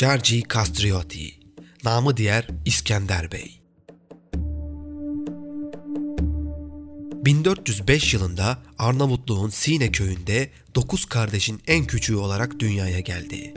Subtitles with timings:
[0.00, 1.34] Cerci Castrioti,
[1.84, 3.60] namı diğer İskender Bey.
[7.24, 13.54] 1405 yılında Arnavutluğun Sine köyünde 9 kardeşin en küçüğü olarak dünyaya geldi.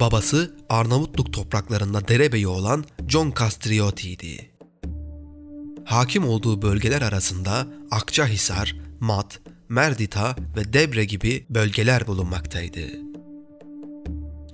[0.00, 4.50] Babası Arnavutluk topraklarında derebeyi olan John Castriotti'ydi.
[5.84, 13.13] Hakim olduğu bölgeler arasında Akçahisar, Mat, Merdita ve Debre gibi bölgeler bulunmaktaydı.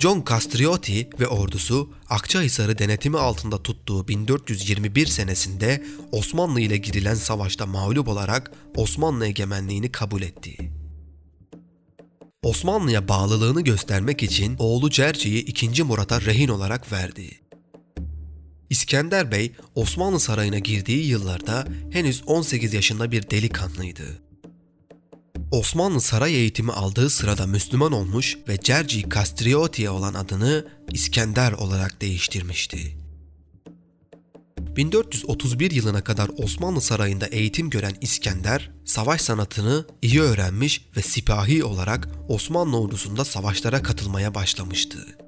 [0.01, 8.09] John Castriotti ve ordusu Akçahisar'ı denetimi altında tuttuğu 1421 senesinde Osmanlı ile girilen savaşta mağlup
[8.09, 10.73] olarak Osmanlı egemenliğini kabul etti.
[12.43, 15.83] Osmanlı'ya bağlılığını göstermek için oğlu Cerci'yi 2.
[15.83, 17.41] Murat'a rehin olarak verdi.
[18.71, 24.30] İskender Bey Osmanlı Sarayı'na girdiği yıllarda henüz 18 yaşında bir delikanlıydı.
[25.51, 32.97] Osmanlı saray eğitimi aldığı sırada Müslüman olmuş ve Cerci Castriotti'ye olan adını İskender olarak değiştirmişti.
[34.59, 42.09] 1431 yılına kadar Osmanlı Sarayı'nda eğitim gören İskender, savaş sanatını iyi öğrenmiş ve sipahi olarak
[42.29, 45.20] Osmanlı ordusunda savaşlara katılmaya başlamıştı.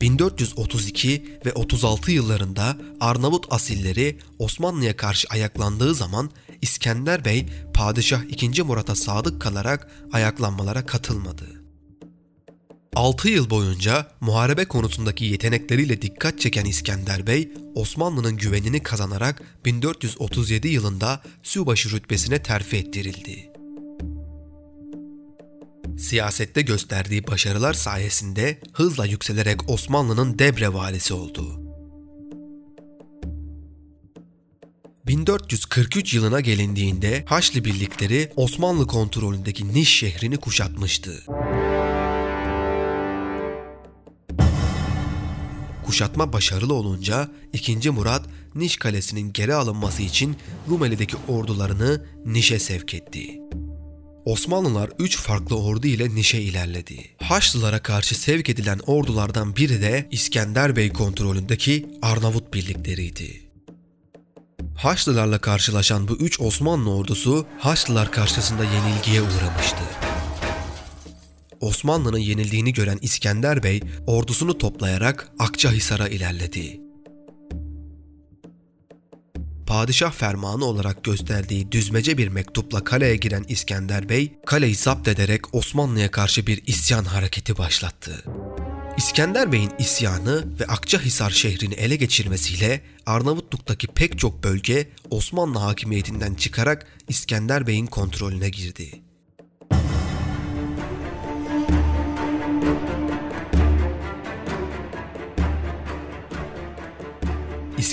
[0.00, 6.30] 1432 ve 36 yıllarında Arnavut asilleri Osmanlı'ya karşı ayaklandığı zaman
[6.62, 8.62] İskender Bey Padişah II.
[8.62, 11.58] Murat'a sadık kalarak ayaklanmalara katılmadı.
[12.96, 21.22] 6 yıl boyunca muharebe konusundaki yetenekleriyle dikkat çeken İskender Bey, Osmanlı'nın güvenini kazanarak 1437 yılında
[21.42, 23.57] subaşı rütbesine terfi ettirildi.
[25.98, 31.60] Siyasette gösterdiği başarılar sayesinde hızla yükselerek Osmanlı'nın Debre valisi oldu.
[35.06, 41.24] 1443 yılına gelindiğinde Haçlı birlikleri Osmanlı kontrolündeki Niş şehrini kuşatmıştı.
[45.86, 47.90] Kuşatma başarılı olunca 2.
[47.90, 50.36] Murat Niş kalesinin geri alınması için
[50.68, 53.40] Rumeli'deki ordularını Niş'e sevk etti.
[54.28, 57.10] Osmanlılar 3 farklı ordu ile Niş'e ilerledi.
[57.22, 63.50] Haçlılara karşı sevk edilen ordulardan biri de İskender Bey kontrolündeki Arnavut birlikleriydi.
[64.76, 69.84] Haçlılarla karşılaşan bu üç Osmanlı ordusu Haçlılar karşısında yenilgiye uğramıştı.
[71.60, 76.87] Osmanlı'nın yenildiğini gören İskender Bey ordusunu toplayarak Akçahisar'a ilerledi
[79.68, 86.10] padişah fermanı olarak gösterdiği düzmece bir mektupla kaleye giren İskender Bey, kaleyi zapt ederek Osmanlı'ya
[86.10, 88.24] karşı bir isyan hareketi başlattı.
[88.96, 96.86] İskender Bey'in isyanı ve Akçahisar şehrini ele geçirmesiyle Arnavutluk'taki pek çok bölge Osmanlı hakimiyetinden çıkarak
[97.08, 99.07] İskender Bey'in kontrolüne girdi.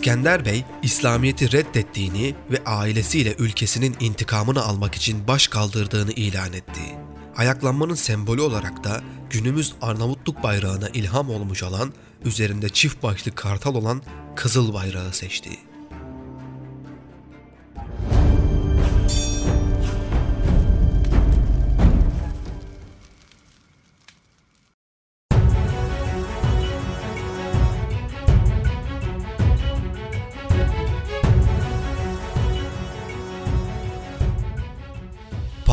[0.05, 6.81] İskender Bey, İslamiyet'i reddettiğini ve ailesiyle ülkesinin intikamını almak için baş kaldırdığını ilan etti.
[7.35, 11.93] Ayaklanmanın sembolü olarak da günümüz Arnavutluk bayrağına ilham olmuş olan,
[12.25, 14.01] üzerinde çift başlı kartal olan
[14.35, 15.49] kızıl bayrağı seçti.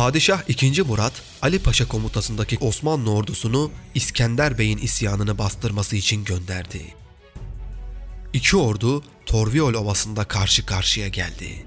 [0.02, 0.82] Padişah II.
[0.82, 6.94] Murat, Ali Paşa komutasındaki Osmanlı ordusunu İskender Bey'in isyanını bastırması için gönderdi.
[8.32, 11.66] İki ordu Torviol Ovası'nda karşı karşıya geldi.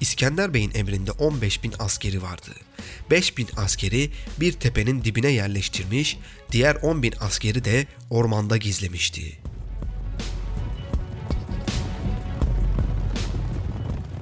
[0.00, 2.50] İskender Bey'in emrinde 15 bin askeri vardı.
[3.10, 6.18] 5 bin askeri bir tepenin dibine yerleştirmiş,
[6.52, 9.38] diğer 10 bin askeri de ormanda gizlemişti.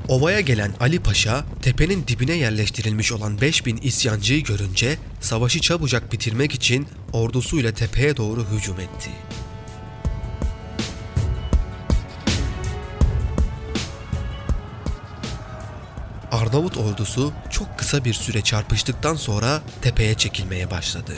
[0.08, 6.88] Ovaya gelen Ali Paşa, tepenin dibine yerleştirilmiş olan 5000 isyancıyı görünce savaşı çabucak bitirmek için
[7.12, 9.10] ordusuyla tepeye doğru hücum etti.
[16.32, 21.12] Arnavut ordusu çok kısa bir süre çarpıştıktan sonra tepeye çekilmeye başladı.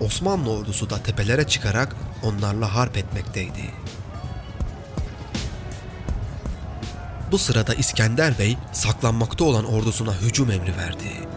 [0.00, 3.70] Osmanlı ordusu da tepelere çıkarak onlarla harp etmekteydi.
[7.32, 11.28] Bu sırada İskender Bey saklanmakta olan ordusuna hücum emri verdi.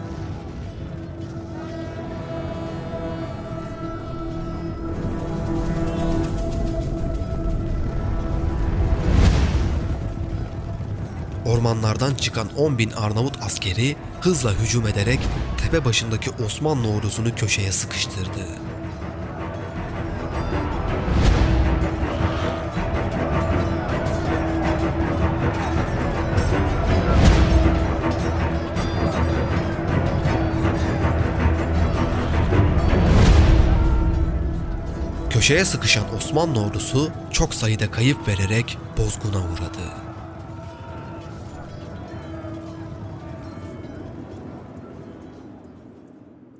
[11.62, 15.20] ormanlardan çıkan 10 bin Arnavut askeri hızla hücum ederek
[15.62, 18.71] tepe başındaki Osmanlı ordusunu köşeye sıkıştırdı.
[35.42, 39.94] Köşeye sıkışan Osmanlı ordusu çok sayıda kayıp vererek bozguna uğradı.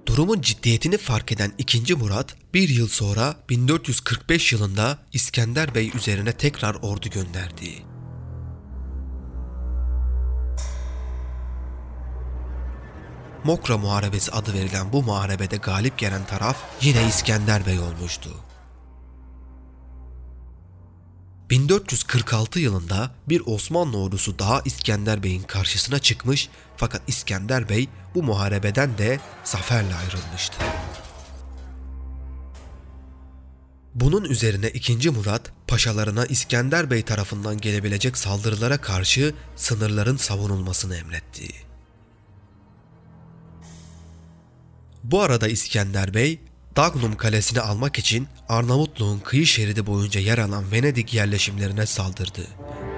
[0.06, 1.94] Durumun ciddiyetini fark eden 2.
[1.94, 7.84] Murat bir yıl sonra 1445 yılında İskender Bey üzerine tekrar ordu gönderdi.
[13.44, 18.30] Mokra Muharebesi adı verilen bu muharebede galip gelen taraf yine İskender Bey olmuştu.
[21.52, 28.98] 1446 yılında bir Osmanlı ordusu daha İskender Bey'in karşısına çıkmış fakat İskender Bey bu muharebeden
[28.98, 30.56] de zaferle ayrılmıştı.
[33.94, 35.10] Bunun üzerine 2.
[35.10, 41.48] Murat paşalarına İskender Bey tarafından gelebilecek saldırılara karşı sınırların savunulmasını emretti.
[45.04, 46.40] Bu arada İskender Bey
[46.76, 52.46] Dagnum kalesini almak için Arnavutluğun kıyı şeridi boyunca yer alan Venedik yerleşimlerine saldırdı.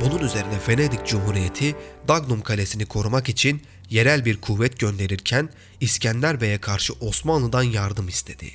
[0.01, 1.77] Bunun üzerine Venedik Cumhuriyeti
[2.09, 5.49] Dagnum kalesini korumak için yerel bir kuvvet gönderirken
[5.81, 8.51] İskender Bey'e karşı Osmanlı'dan yardım istedi.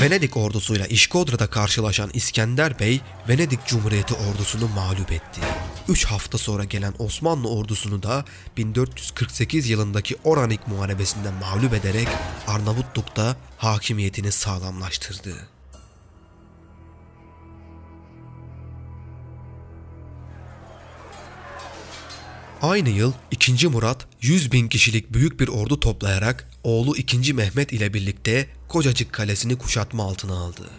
[0.00, 5.40] Venedik ordusuyla İşkodra'da karşılaşan İskender Bey, Venedik Cumhuriyeti ordusunu mağlup etti.
[5.88, 8.24] 3 hafta sonra gelen Osmanlı ordusunu da
[8.56, 12.08] 1448 yılındaki Oranik Muharebesi'nde mağlup ederek
[12.46, 15.48] Arnavutluk'ta hakimiyetini sağlamlaştırdı.
[22.62, 23.68] Aynı yıl 2.
[23.68, 27.34] Murat 100 bin kişilik büyük bir ordu toplayarak oğlu 2.
[27.34, 30.70] Mehmet ile birlikte Kocacık Kalesi'ni kuşatma altına aldı.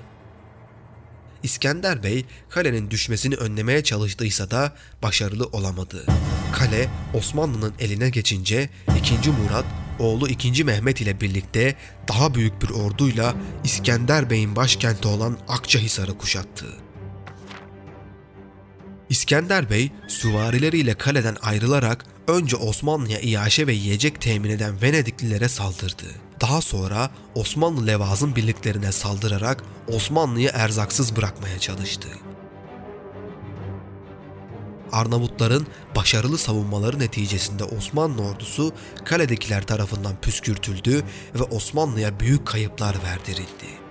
[1.46, 6.06] İskender Bey kalenin düşmesini önlemeye çalıştıysa da başarılı olamadı.
[6.54, 9.30] Kale Osmanlı'nın eline geçince 2.
[9.30, 9.66] Murat
[10.00, 10.64] oğlu 2.
[10.64, 11.76] Mehmet ile birlikte
[12.08, 16.66] daha büyük bir orduyla İskender Bey'in başkenti olan Akçahisar'ı kuşattı.
[19.10, 26.25] İskender Bey süvarileriyle kaleden ayrılarak önce Osmanlı'ya iaşe ve yiyecek temin eden Venediklilere saldırdı.
[26.42, 32.08] Daha sonra Osmanlı levazın birliklerine saldırarak Osmanlı'yı erzaksız bırakmaya çalıştı.
[34.92, 38.74] Arnavutların başarılı savunmaları neticesinde Osmanlı ordusu
[39.06, 41.04] kaledekiler tarafından püskürtüldü
[41.36, 43.86] ve Osmanlı'ya büyük kayıplar verdirildi.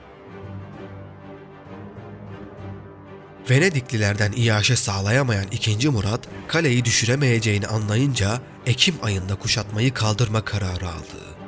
[3.50, 5.88] Venediklilerden iaşe sağlayamayan 2.
[5.88, 11.43] Murat, kaleyi düşüremeyeceğini anlayınca Ekim ayında kuşatmayı kaldırma kararı aldı.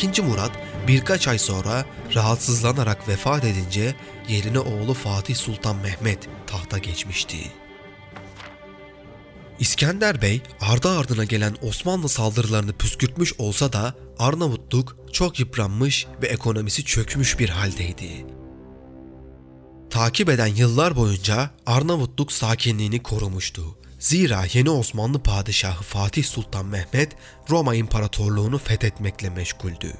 [0.00, 0.50] İkinci Murat
[0.88, 3.94] birkaç ay sonra rahatsızlanarak vefat edince
[4.28, 7.36] yerine oğlu Fatih Sultan Mehmet tahta geçmişti.
[9.58, 16.84] İskender Bey ardı ardına gelen Osmanlı saldırılarını püskürtmüş olsa da Arnavutluk çok yıpranmış ve ekonomisi
[16.84, 18.26] çökmüş bir haldeydi.
[19.90, 23.79] Takip eden yıllar boyunca Arnavutluk sakinliğini korumuştu.
[24.00, 27.16] Zira yeni Osmanlı padişahı Fatih Sultan Mehmet
[27.50, 29.92] Roma İmparatorluğunu fethetmekle meşguldü.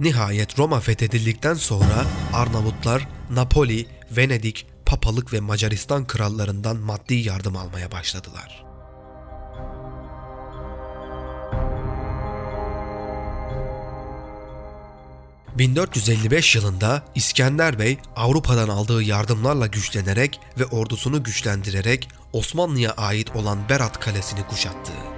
[0.00, 8.64] Nihayet Roma fethedildikten sonra Arnavutlar Napoli, Venedik, Papalık ve Macaristan krallarından maddi yardım almaya başladılar.
[15.58, 24.00] ...1455 yılında İskender Bey Avrupa'dan aldığı yardımlarla güçlenerek ve ordusunu güçlendirerek Osmanlı'ya ait olan Berat
[24.00, 25.13] Kalesi'ni kuşattı.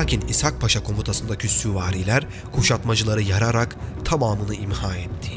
[0.00, 5.32] Lakin İshak Paşa komutasındaki süvariler kuşatmacıları yararak tamamını imha etti.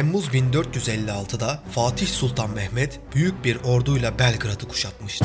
[0.00, 5.24] Temmuz 1456'da Fatih Sultan Mehmet büyük bir orduyla Belgrad'ı kuşatmıştı.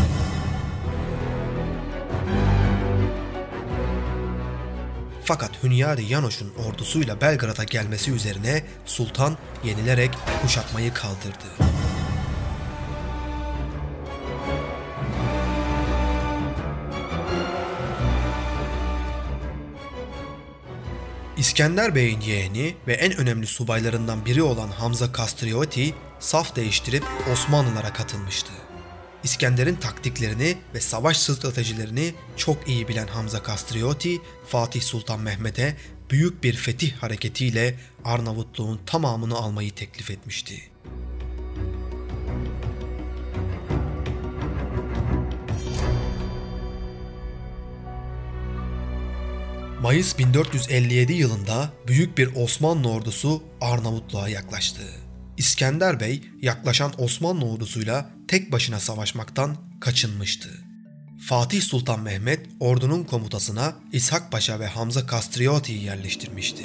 [5.24, 11.75] Fakat Hünyari Yanoş'un ordusuyla Belgrad'a gelmesi üzerine sultan yenilerek kuşatmayı kaldırdı.
[21.46, 28.52] İskender Bey'in yeğeni ve en önemli subaylarından biri olan Hamza Kastrioti saf değiştirip Osmanlılara katılmıştı.
[29.24, 35.78] İskender'in taktiklerini ve savaş stratejilerini çok iyi bilen Hamza Kastrioti, Fatih Sultan Mehmet'e
[36.10, 37.76] büyük bir fetih hareketiyle
[38.06, 40.62] Arnavutluğun tamamını almayı teklif etmişti.
[49.86, 54.82] Mayıs 1457 yılında büyük bir Osmanlı ordusu Arnavutluğa yaklaştı.
[55.38, 60.50] İskender Bey yaklaşan Osmanlı ordusuyla tek başına savaşmaktan kaçınmıştı.
[61.28, 66.64] Fatih Sultan Mehmet ordunun komutasına İshak Paşa ve Hamza Kastrioti'yi yerleştirmişti.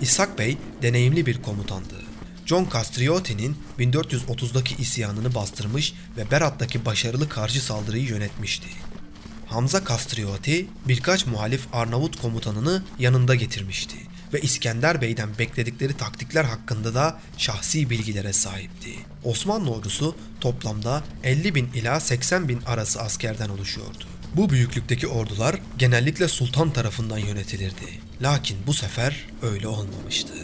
[0.00, 2.02] İshak Bey deneyimli bir komutandı.
[2.46, 8.68] John Castriotti'nin 1430'daki isyanını bastırmış ve Berat'taki başarılı karşı saldırıyı yönetmişti.
[9.54, 13.96] Hamza Kastriotti birkaç muhalif Arnavut komutanını yanında getirmişti
[14.32, 18.90] ve İskender Bey'den bekledikleri taktikler hakkında da şahsi bilgilere sahipti.
[19.24, 24.04] Osmanlı ordusu toplamda 50 bin ila 80 bin arası askerden oluşuyordu.
[24.36, 28.00] Bu büyüklükteki ordular genellikle sultan tarafından yönetilirdi.
[28.22, 30.34] Lakin bu sefer öyle olmamıştı.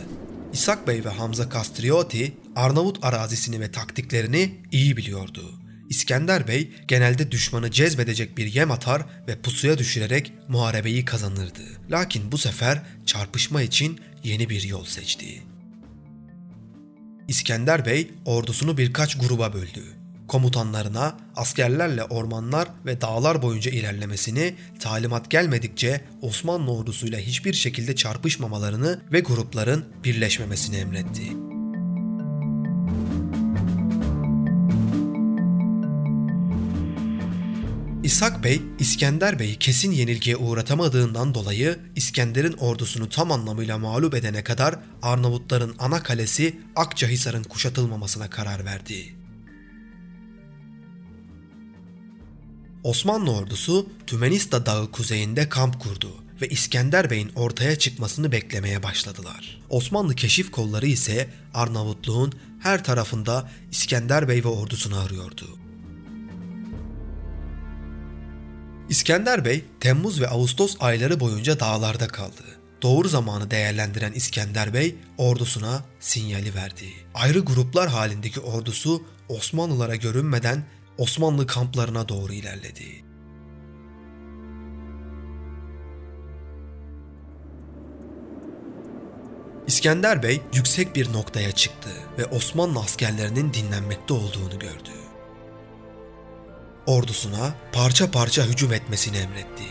[0.52, 5.59] İshak Bey ve Hamza Kastriotti Arnavut arazisini ve taktiklerini iyi biliyordu.
[5.90, 11.62] İskender Bey genelde düşmanı cezbedecek bir yem atar ve pusuya düşürerek muharebeyi kazanırdı.
[11.90, 15.42] Lakin bu sefer çarpışma için yeni bir yol seçti.
[17.28, 19.84] İskender Bey ordusunu birkaç gruba böldü.
[20.28, 29.20] Komutanlarına askerlerle ormanlar ve dağlar boyunca ilerlemesini, talimat gelmedikçe Osmanlı ordusuyla hiçbir şekilde çarpışmamalarını ve
[29.20, 31.49] grupların birleşmemesini emretti.
[38.10, 44.78] İshak Bey, İskender Bey'i kesin yenilgiye uğratamadığından dolayı İskender'in ordusunu tam anlamıyla mağlup edene kadar
[45.02, 49.14] Arnavutların ana kalesi Akçahisar'ın kuşatılmamasına karar verdi.
[52.84, 59.60] Osmanlı ordusu Tümenista Dağı kuzeyinde kamp kurdu ve İskender Bey'in ortaya çıkmasını beklemeye başladılar.
[59.68, 65.69] Osmanlı keşif kolları ise Arnavutluğun her tarafında İskender Bey ve ordusunu arıyordu.
[68.90, 72.42] İskender Bey Temmuz ve Ağustos ayları boyunca dağlarda kaldı.
[72.82, 76.84] Doğru zamanı değerlendiren İskender Bey ordusuna sinyali verdi.
[77.14, 80.64] Ayrı gruplar halindeki ordusu Osmanlılara görünmeden
[80.98, 83.04] Osmanlı kamplarına doğru ilerledi.
[89.66, 94.99] İskender Bey yüksek bir noktaya çıktı ve Osmanlı askerlerinin dinlenmekte olduğunu gördü
[96.86, 99.64] ordusuna parça parça hücum etmesini emretti.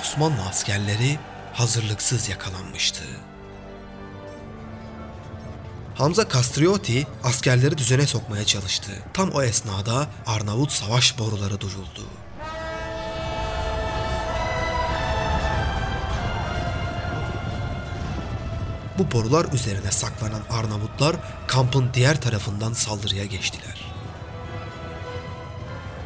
[0.00, 1.18] Osmanlı askerleri
[1.52, 3.04] hazırlıksız yakalanmıştı.
[5.94, 8.92] Hamza Kastrioti askerleri düzene sokmaya çalıştı.
[9.14, 12.06] Tam o esnada Arnavut savaş boruları duyuldu.
[19.00, 21.16] Bu borular üzerine saklanan Arnavutlar
[21.46, 23.92] kampın diğer tarafından saldırıya geçtiler.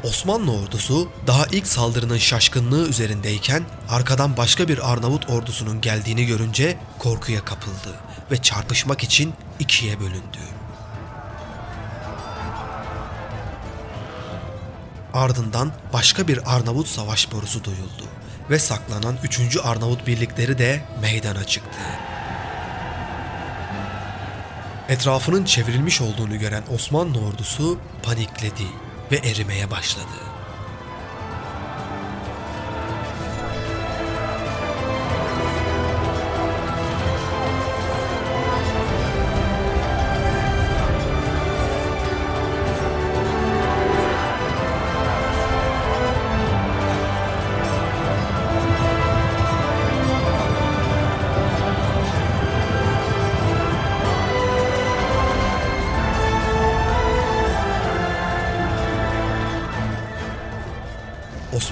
[0.05, 7.45] Osmanlı ordusu daha ilk saldırının şaşkınlığı üzerindeyken arkadan başka bir Arnavut ordusunun geldiğini görünce korkuya
[7.45, 7.95] kapıldı
[8.31, 10.39] ve çarpışmak için ikiye bölündü.
[15.15, 18.05] Ardından başka bir Arnavut savaş borusu duyuldu
[18.51, 19.57] ve saklanan 3.
[19.65, 21.79] Arnavut birlikleri de meydana çıktı.
[24.89, 28.67] Etrafının çevrilmiş olduğunu gören Osmanlı ordusu panikledi
[29.13, 30.34] ve erimeye başladı.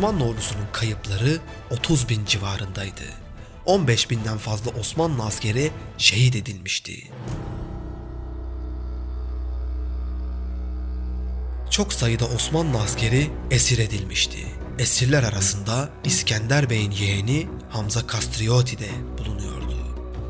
[0.02, 1.38] Osmanlı ordusunun kayıpları
[1.70, 3.02] 30 bin civarındaydı.
[3.66, 7.10] 15 binden fazla Osmanlı askeri şehit edilmişti.
[11.70, 14.38] Çok sayıda Osmanlı askeri esir edilmişti.
[14.78, 19.76] Esirler arasında İskender Bey'in yeğeni Hamza Kastrioti de bulunuyordu.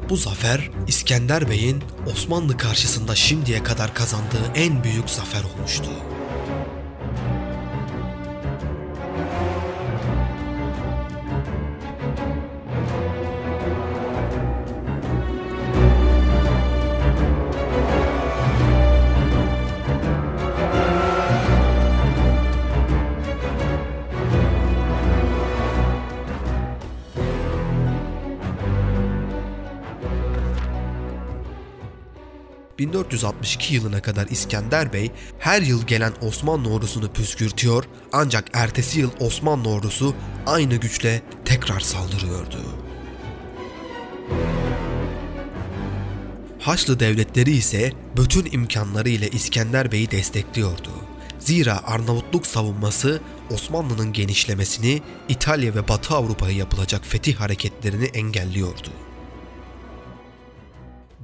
[0.09, 5.91] Bu zafer İskender Bey'in Osmanlı karşısında şimdiye kadar kazandığı en büyük zafer olmuştu.
[32.83, 39.69] 1462 yılına kadar İskender Bey her yıl gelen Osmanlı ordusunu püskürtüyor ancak ertesi yıl Osmanlı
[39.69, 40.15] ordusu
[40.47, 42.59] aynı güçle tekrar saldırıyordu.
[46.59, 50.91] Haçlı devletleri ise bütün imkanları ile İskender Bey'i destekliyordu.
[51.39, 53.21] Zira Arnavutluk savunması
[53.51, 58.91] Osmanlı'nın genişlemesini, İtalya ve Batı Avrupa'ya yapılacak fetih hareketlerini engelliyordu.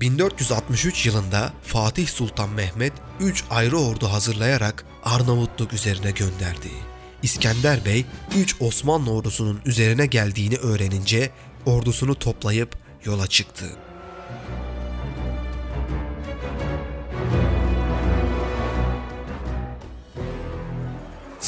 [0.01, 6.69] 1463 yılında Fatih Sultan Mehmet 3 ayrı ordu hazırlayarak Arnavutluk üzerine gönderdi.
[7.23, 11.31] İskender Bey 3 Osmanlı ordusunun üzerine geldiğini öğrenince
[11.67, 13.67] ordusunu toplayıp yola çıktı.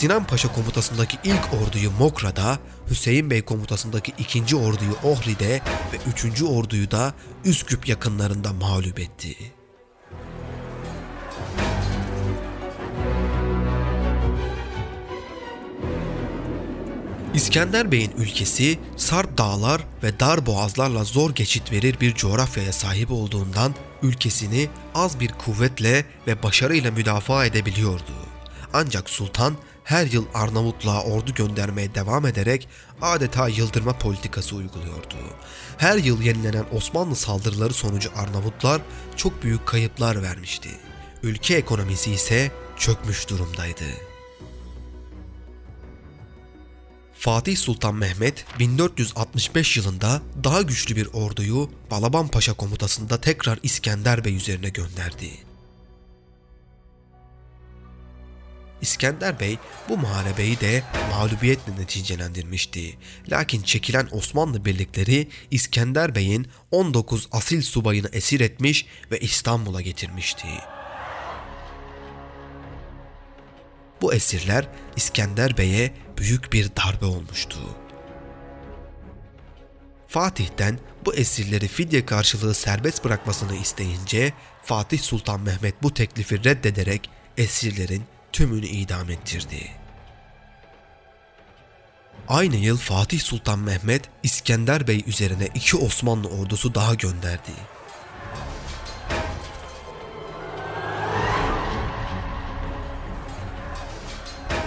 [0.00, 2.59] Sinan Paşa komutasındaki ilk orduyu Mokra'da,
[2.90, 5.61] Hüseyin Bey komutasındaki ikinci orduyu Ohri'de
[5.92, 9.37] ve üçüncü orduyu da Üsküp yakınlarında mağlup etti.
[17.35, 23.74] İskender Bey'in ülkesi Sarp dağlar ve dar boğazlarla zor geçit verir bir coğrafyaya sahip olduğundan
[24.03, 28.30] ülkesini az bir kuvvetle ve başarıyla müdafaa edebiliyordu.
[28.72, 32.68] Ancak sultan her yıl Arnavutluğa ordu göndermeye devam ederek
[33.02, 35.16] adeta yıldırma politikası uyguluyordu.
[35.78, 38.83] Her yıl yenilenen Osmanlı saldırıları sonucu Arnavutlar
[39.16, 40.68] çok büyük kayıplar vermişti.
[41.22, 43.85] Ülke ekonomisi ise çökmüş durumdaydı.
[47.14, 54.37] Fatih Sultan Mehmet 1465 yılında daha güçlü bir orduyu Balaban Paşa komutasında tekrar İskender Bey
[54.37, 55.49] üzerine gönderdi.
[58.83, 62.99] İskender Bey bu muharebeyi de mağlubiyetle neticelendirmişti.
[63.29, 70.49] Lakin çekilen Osmanlı birlikleri İskender Bey'in 19 asil subayını esir etmiş ve İstanbul'a getirmişti.
[74.01, 77.59] Bu esirler İskender Bey'e büyük bir darbe olmuştu.
[80.09, 88.05] Fatih'ten bu esirleri fidye karşılığı serbest bırakmasını isteyince Fatih Sultan Mehmet bu teklifi reddederek esirlerin
[88.33, 89.71] tümünü idam ettirdi.
[92.29, 97.51] Aynı yıl Fatih Sultan Mehmet İskender Bey üzerine iki Osmanlı ordusu daha gönderdi.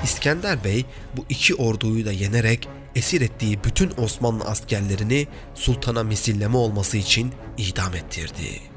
[0.04, 0.86] İskender Bey
[1.18, 7.96] bu iki orduyu da yenerek esir ettiği bütün Osmanlı askerlerini sultana misilleme olması için idam
[7.96, 8.73] ettirdi.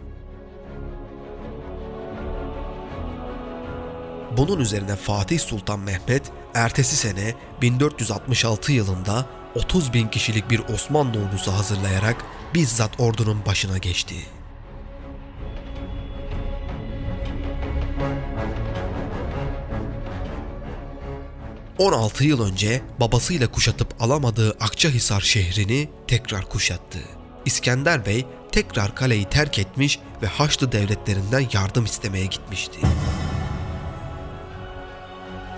[4.36, 6.22] Bunun üzerine Fatih Sultan Mehmet
[6.54, 12.16] ertesi sene 1466 yılında 30 bin kişilik bir Osmanlı ordusu hazırlayarak
[12.54, 14.14] bizzat ordunun başına geçti.
[21.78, 26.98] ...16 yıl önce babasıyla kuşatıp alamadığı Akçahisar şehrini tekrar kuşattı.
[27.44, 32.78] İskender Bey tekrar kaleyi terk etmiş ve Haçlı devletlerinden yardım istemeye gitmişti.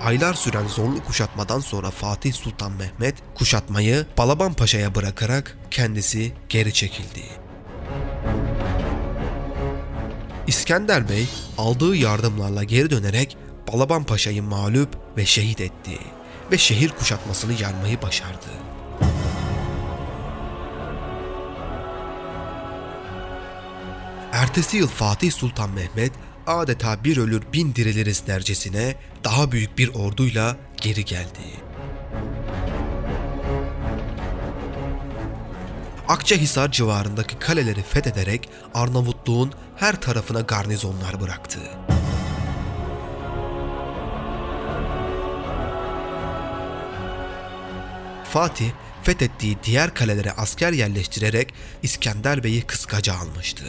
[0.02, 7.24] Aylar süren zorlu kuşatmadan sonra Fatih Sultan Mehmet kuşatmayı Balaban Paşa'ya bırakarak kendisi geri çekildi.
[10.46, 13.36] İskender Bey aldığı yardımlarla geri dönerek
[13.72, 15.98] Balaban Paşa'yı mağlup ve şehit etti
[16.52, 18.48] ve şehir kuşatmasını yarmayı başardı.
[24.32, 26.12] Ertesi yıl Fatih Sultan Mehmet
[26.48, 31.40] adeta bir ölür bin diriliriz dercesine daha büyük bir orduyla geri geldi.
[36.08, 41.60] Akçahisar civarındaki kaleleri fethederek Arnavutluğun her tarafına garnizonlar bıraktı.
[48.24, 48.70] Fatih
[49.08, 53.64] fethettiği diğer kalelere asker yerleştirerek İskender Bey'i kıskaca almıştı.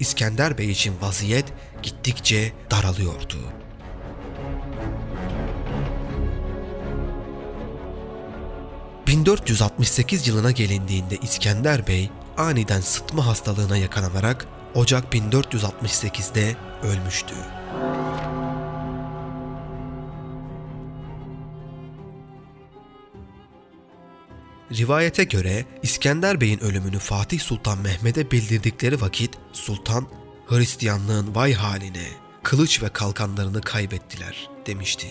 [0.00, 1.44] İskender Bey için vaziyet
[1.82, 3.36] gittikçe daralıyordu.
[9.06, 17.34] ...1468 yılına gelindiğinde İskender Bey aniden sıtma hastalığına yakalanarak Ocak 1468'de ölmüştü.
[24.76, 30.06] Rivayete göre İskender Bey'in ölümünü Fatih Sultan Mehmet'e bildirdikleri vakit sultan
[30.46, 32.08] Hristiyanlığın vay haline
[32.42, 35.06] kılıç ve kalkanlarını kaybettiler demişti.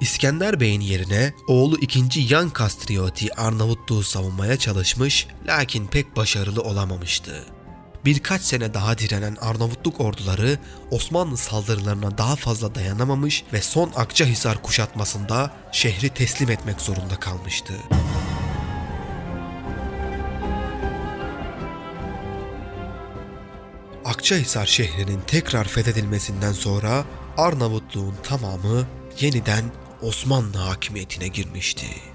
[0.00, 2.20] İskender Bey'in yerine oğlu 2.
[2.34, 7.61] Yan Kastrioti Arnavutluğu savunmaya çalışmış lakin pek başarılı olamamıştı.
[8.04, 10.58] Birkaç sene daha direnen Arnavutluk orduları
[10.90, 17.74] Osmanlı saldırılarına daha fazla dayanamamış ve son Akçahisar kuşatmasında şehri teslim etmek zorunda kalmıştı.
[24.04, 27.04] Akçahisar şehrinin tekrar fethedilmesinden sonra
[27.36, 28.86] Arnavutluğun tamamı
[29.20, 29.64] yeniden
[30.02, 32.11] Osmanlı hakimiyetine girmişti.